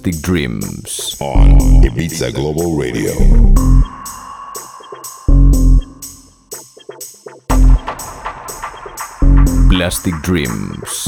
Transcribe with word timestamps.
Plastic 0.00 0.22
Dreams 0.22 1.20
on 1.20 1.58
Ibiza 1.82 2.32
Global 2.32 2.74
Radio. 2.74 3.12
Plastic 9.68 10.14
Dreams. 10.22 11.04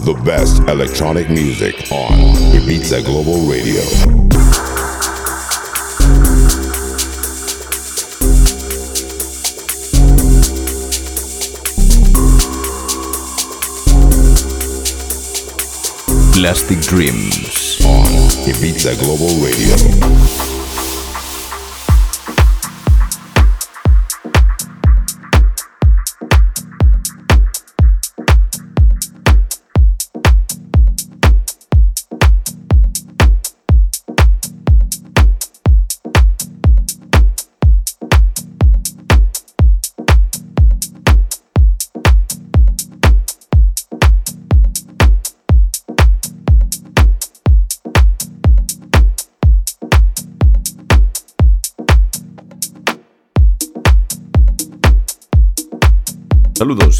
The 0.00 0.20
best 0.24 0.58
electronic 0.68 1.30
music 1.30 1.76
on 1.92 2.34
Ibiza 2.56 3.04
Global 3.04 3.48
Radio. 3.48 4.33
Plastic 16.34 16.80
Dreams 16.80 17.78
on 17.86 18.04
Ibiza 18.44 18.98
Global 18.98 19.28
Radio. 19.40 20.43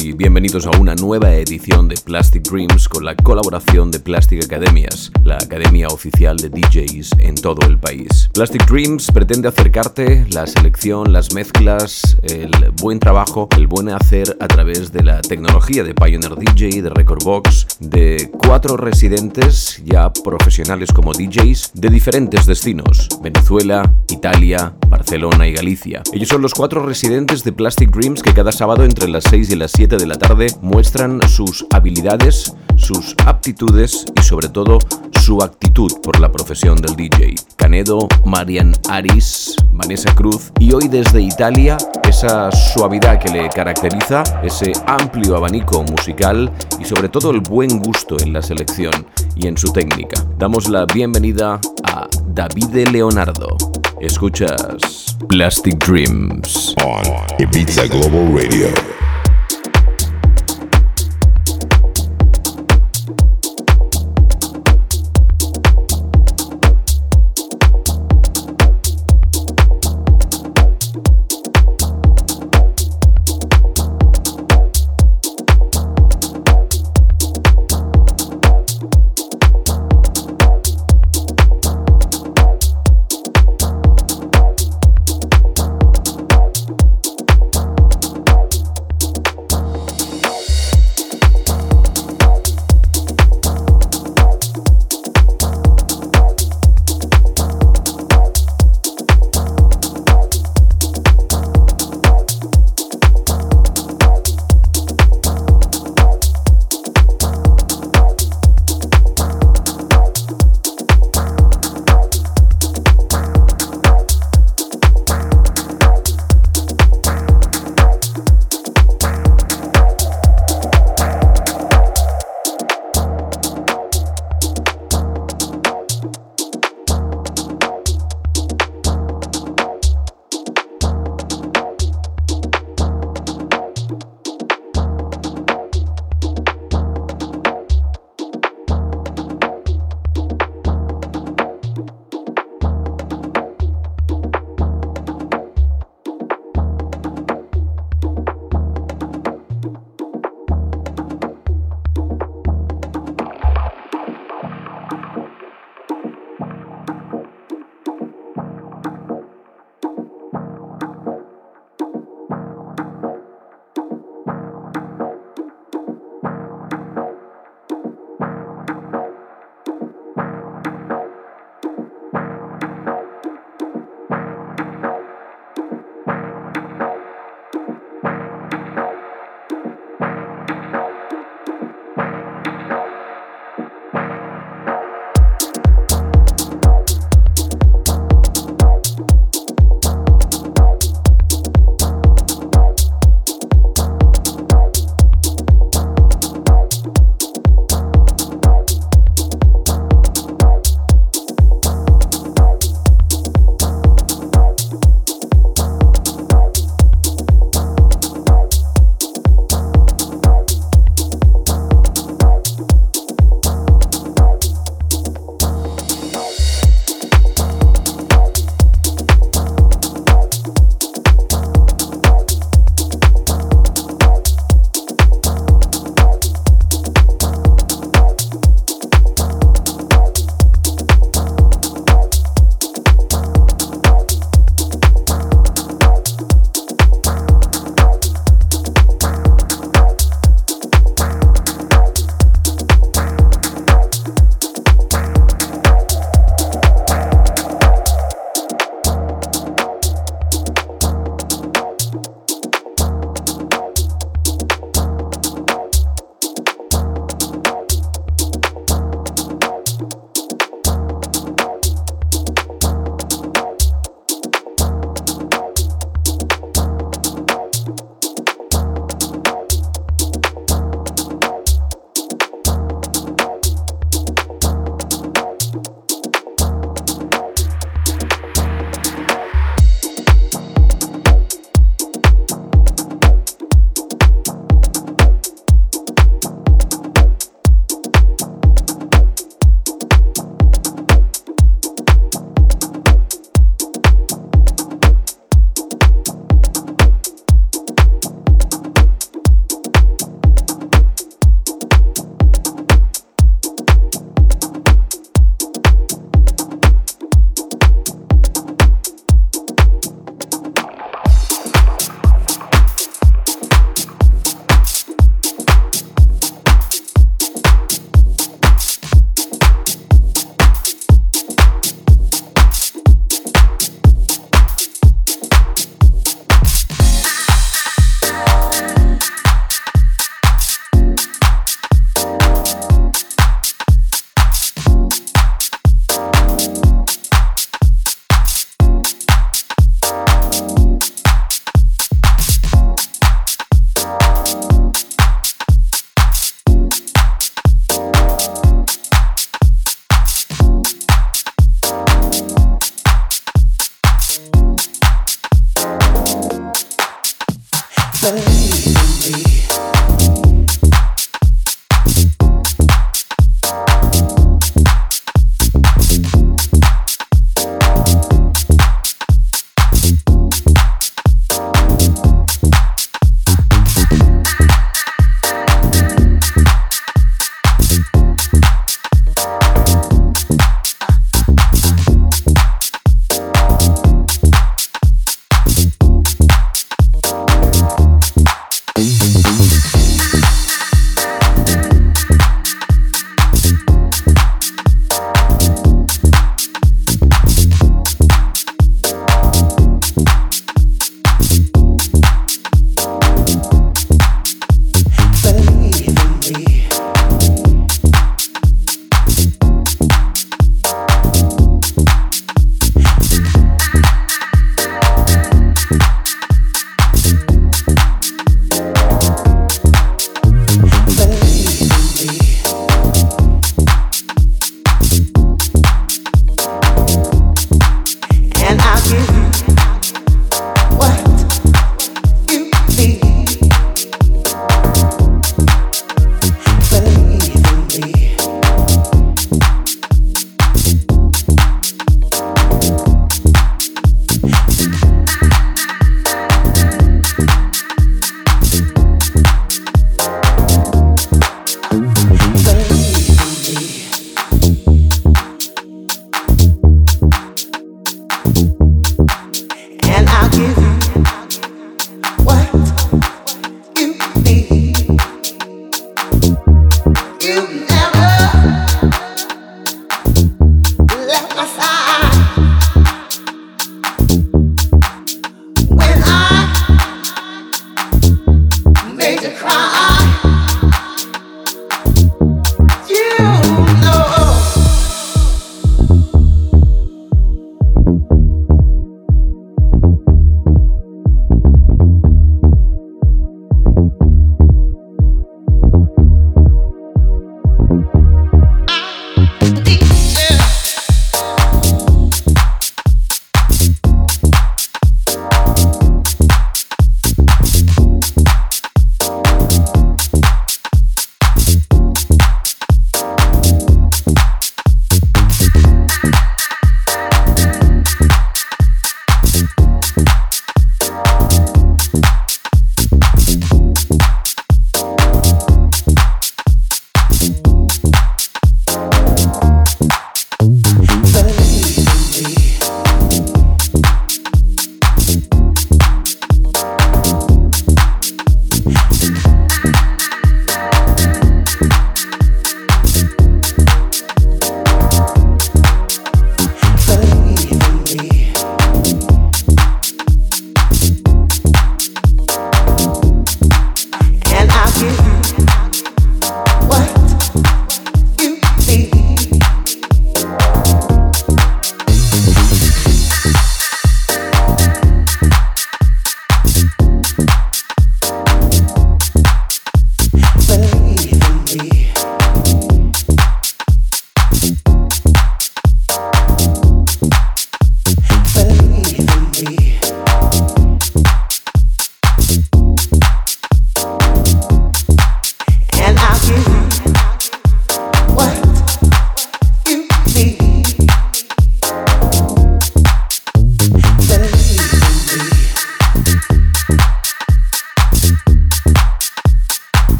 Y 0.00 0.12
bienvenidos 0.12 0.66
a 0.66 0.70
una 0.78 0.94
nueva 0.94 1.34
edición 1.34 1.88
de 1.88 1.96
Plastic 1.96 2.42
Dreams 2.42 2.88
con 2.88 3.04
la 3.04 3.14
colaboración 3.16 3.90
de 3.90 4.00
Plastic 4.00 4.44
Academias, 4.44 5.10
la 5.24 5.36
academia 5.36 5.88
oficial 5.88 6.36
de 6.36 6.50
DJs 6.50 7.12
en 7.18 7.34
todo 7.34 7.66
el 7.66 7.78
país. 7.78 8.30
Plastic 8.34 8.66
Dreams 8.66 9.10
pretende 9.12 9.48
acercarte 9.48 10.26
la 10.30 10.46
selección, 10.46 11.12
las 11.12 11.32
mezclas, 11.32 12.18
el 12.22 12.50
buen 12.80 12.98
trabajo, 12.98 13.48
el 13.56 13.66
buen 13.66 13.88
hacer 13.88 14.36
a 14.40 14.48
través 14.48 14.92
de 14.92 15.02
la 15.02 15.20
tecnología 15.20 15.82
de 15.82 15.94
Pioneer 15.94 16.36
DJ, 16.36 16.82
de 16.82 16.90
Record 16.90 17.24
Box, 17.24 17.66
de 17.80 18.30
cuatro 18.46 18.76
residentes 18.76 19.82
ya 19.84 20.12
profesionales 20.12 20.92
como 20.92 21.12
DJs 21.12 21.72
de 21.74 21.88
diferentes 21.88 22.46
destinos: 22.46 23.08
Venezuela, 23.22 23.94
Italia, 24.08 24.74
Barcelona 24.88 25.46
y 25.48 25.52
Galicia. 25.52 26.02
Ellos 26.12 26.28
son 26.28 26.42
los 26.42 26.54
cuatro 26.54 26.84
residentes 26.84 27.44
de 27.44 27.52
Plastic 27.52 27.90
Dreams 27.90 28.22
que 28.22 28.34
cada 28.34 28.52
sábado 28.52 28.84
entre 28.84 29.08
las 29.08 29.24
6 29.24 29.50
y 29.50 29.56
las 29.56 29.72
7 29.72 29.87
de 29.96 30.06
la 30.06 30.16
tarde 30.16 30.48
muestran 30.60 31.20
sus 31.28 31.66
habilidades, 31.70 32.54
sus 32.76 33.14
aptitudes 33.24 34.04
y 34.18 34.22
sobre 34.22 34.48
todo 34.48 34.78
su 35.22 35.42
actitud 35.42 35.90
por 36.02 36.20
la 36.20 36.30
profesión 36.30 36.76
del 36.76 36.94
DJ. 36.94 37.34
Canedo, 37.56 38.08
Marian 38.24 38.74
Aris, 38.90 39.56
Vanessa 39.72 40.14
Cruz 40.14 40.52
y 40.58 40.72
hoy 40.72 40.88
desde 40.88 41.22
Italia 41.22 41.78
esa 42.06 42.50
suavidad 42.50 43.18
que 43.18 43.30
le 43.30 43.48
caracteriza, 43.48 44.22
ese 44.42 44.72
amplio 44.86 45.36
abanico 45.36 45.82
musical 45.84 46.52
y 46.78 46.84
sobre 46.84 47.08
todo 47.08 47.30
el 47.30 47.40
buen 47.40 47.78
gusto 47.78 48.16
en 48.20 48.32
la 48.32 48.42
selección 48.42 49.06
y 49.36 49.46
en 49.46 49.56
su 49.56 49.72
técnica. 49.72 50.22
Damos 50.38 50.68
la 50.68 50.84
bienvenida 50.86 51.60
a 51.84 52.08
Davide 52.26 52.84
Leonardo. 52.90 53.56
Escuchas 54.00 55.16
Plastic 55.28 55.84
Dreams 55.84 56.74
on 56.84 57.02
Ibiza 57.38 57.86
Global 57.86 58.34
Radio. 58.34 59.07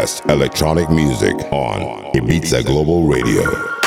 Best 0.00 0.24
electronic 0.26 0.88
music 0.90 1.34
on 1.50 1.80
Ibiza 2.14 2.64
Global 2.64 3.08
Radio. 3.08 3.77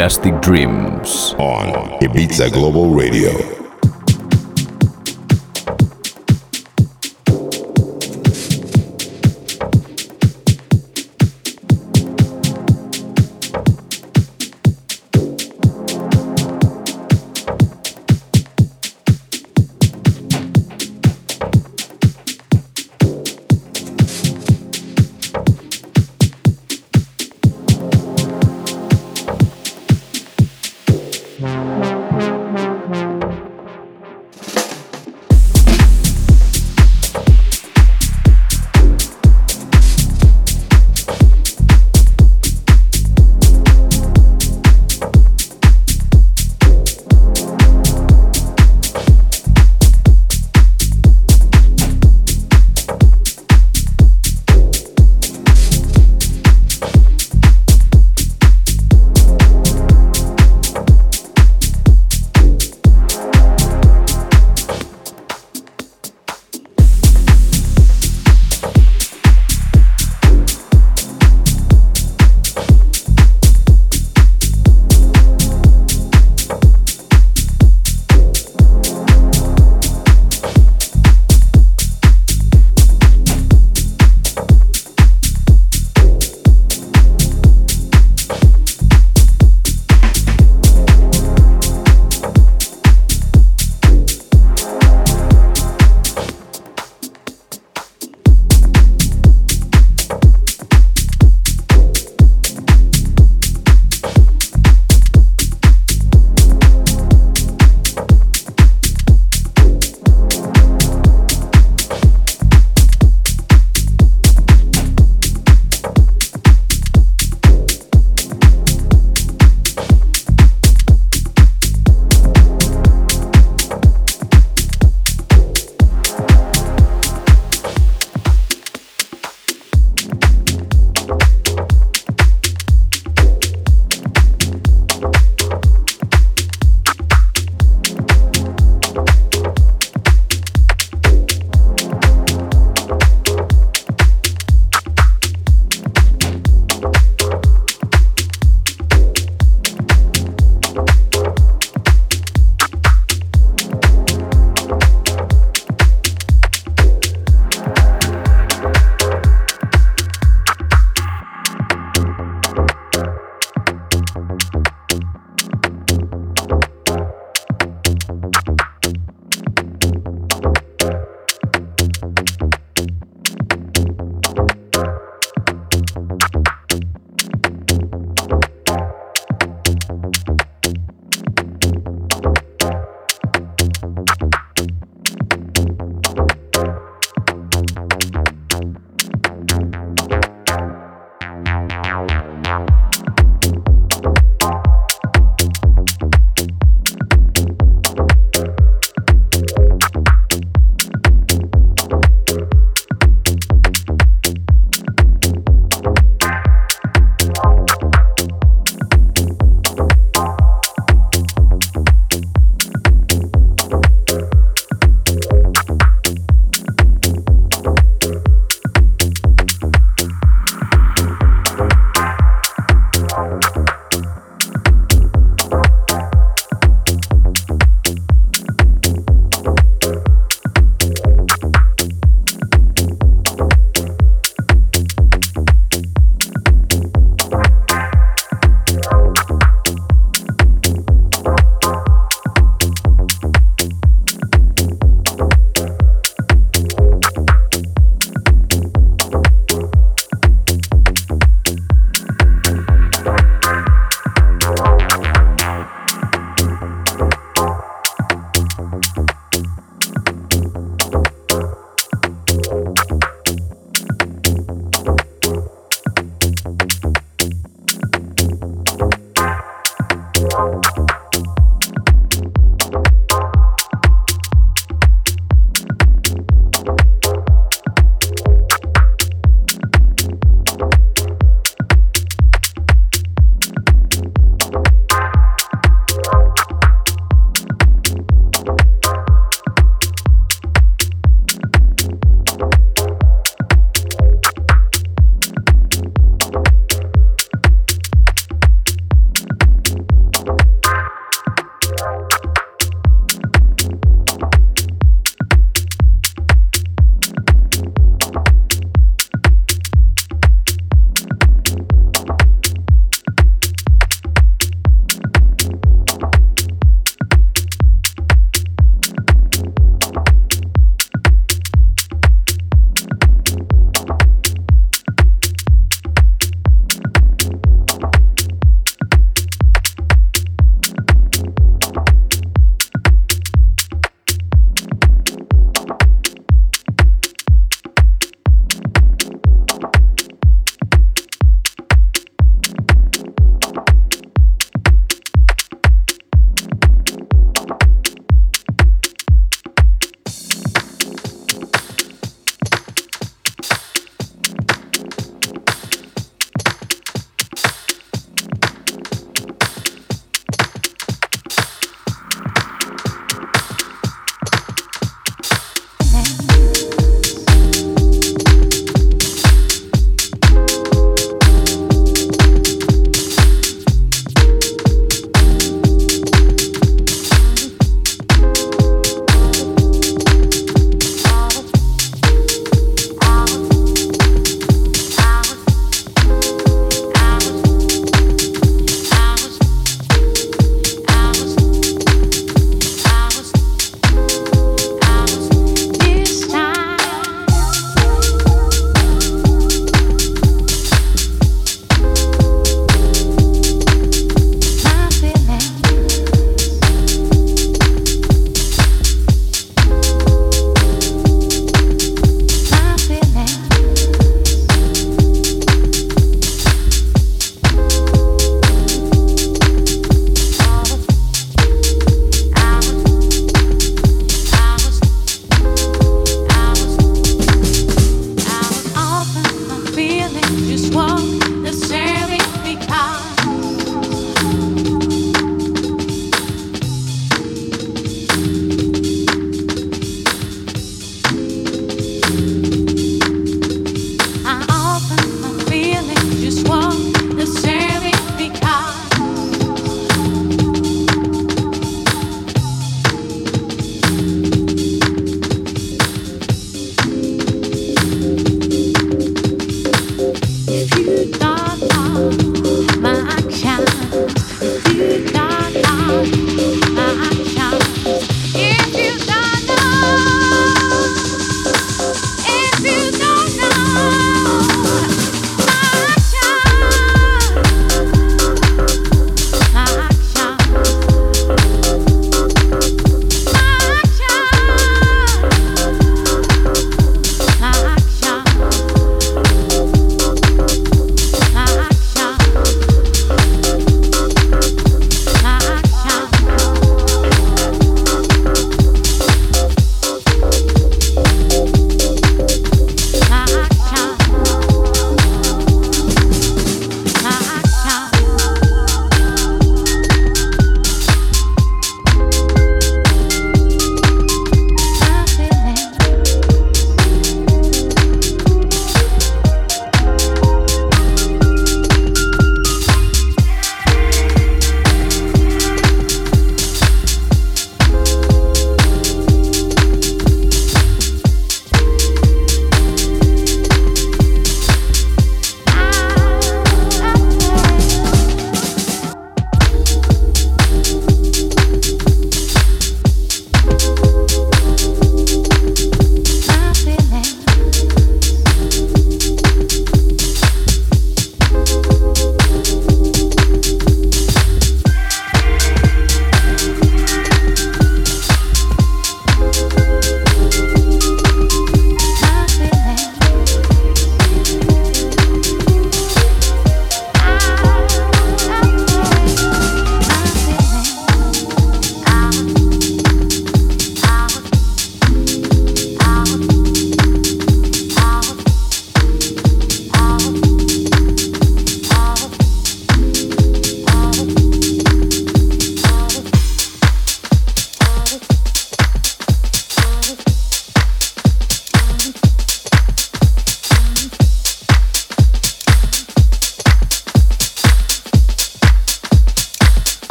Plastic 0.00 0.40
Dreams 0.40 1.34
on 1.36 2.00
Ibiza 2.00 2.50
Global 2.50 2.94
Radio. 2.94 3.59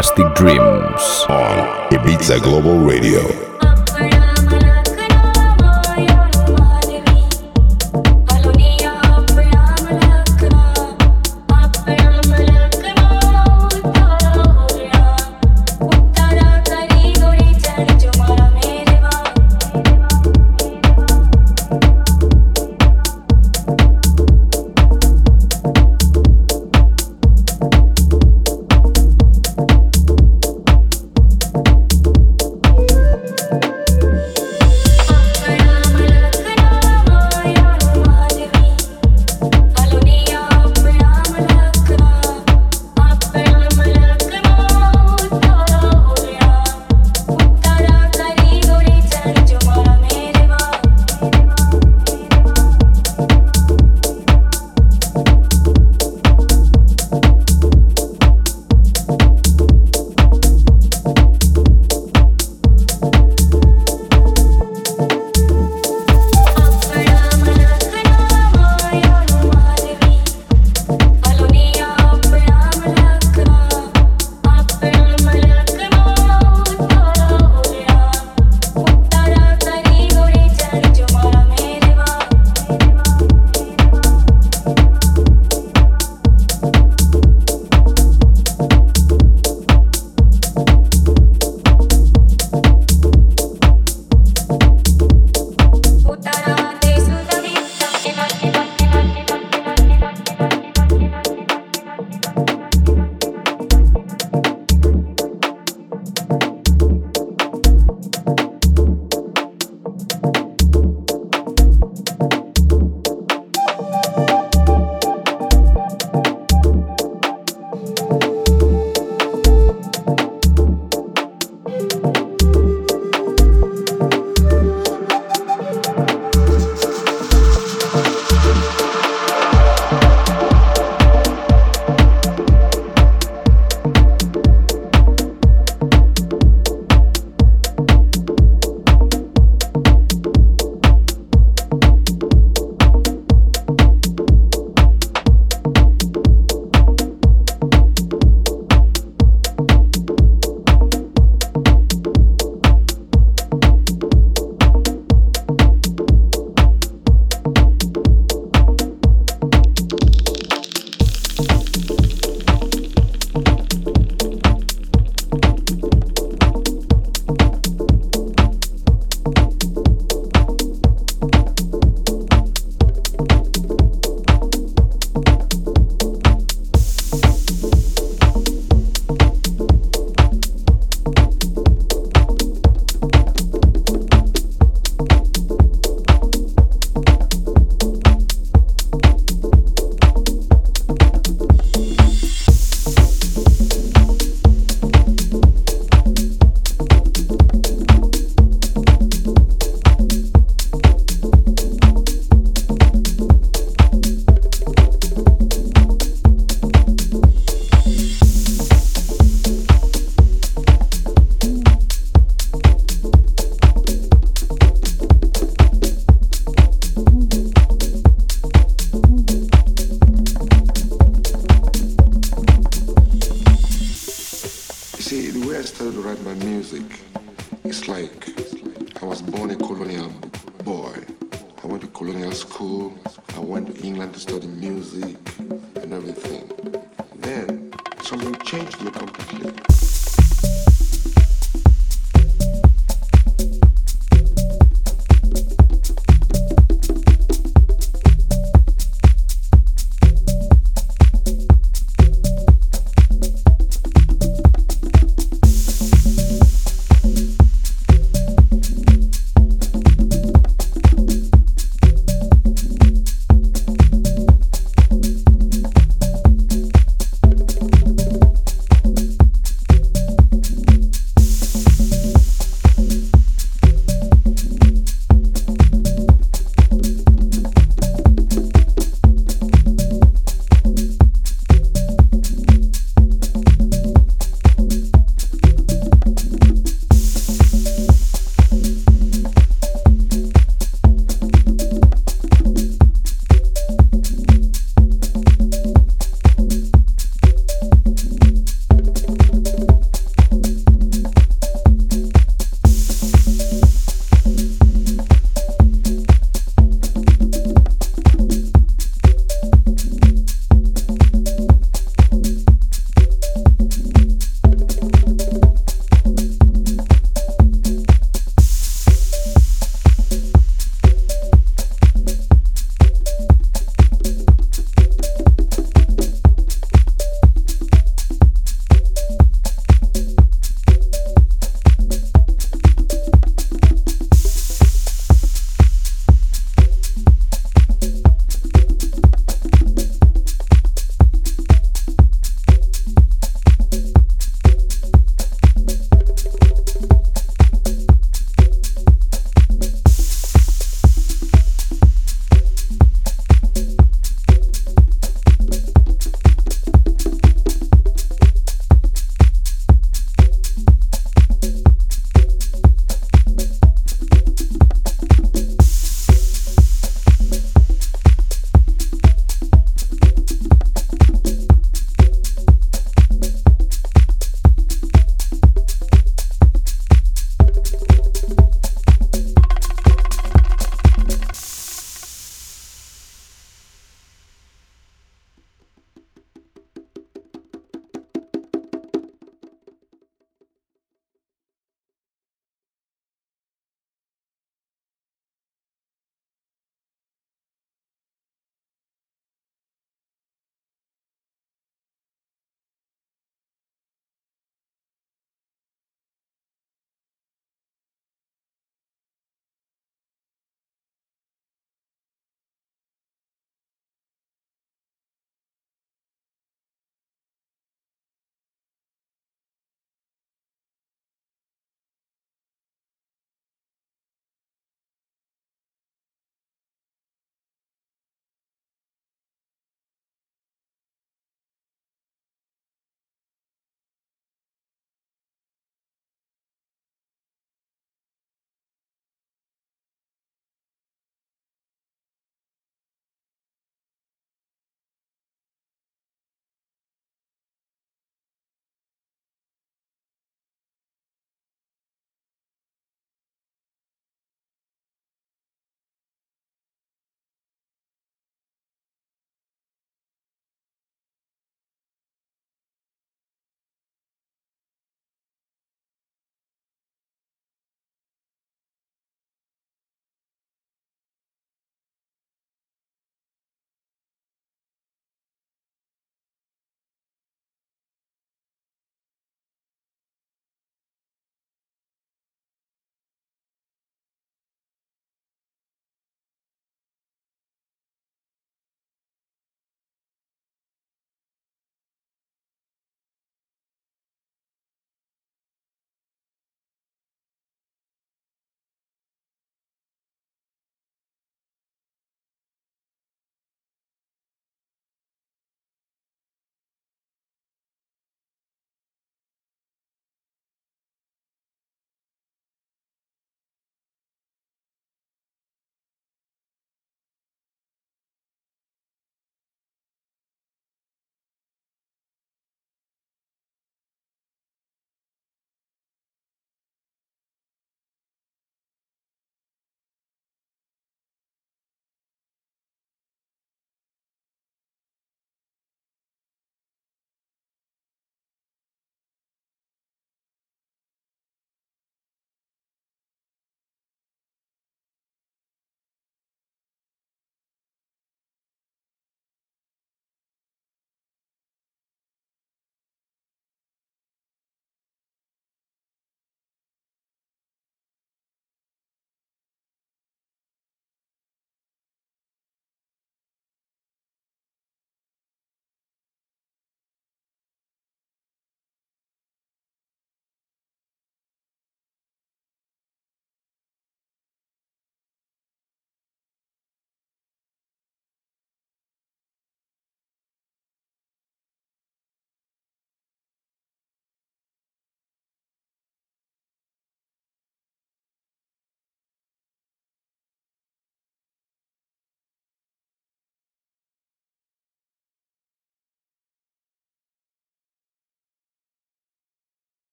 Plastic 0.00 0.34
Dreams 0.34 1.26
on 1.28 1.58
Ibiza 1.92 2.40
Global 2.40 2.78
Radio. 2.78 3.49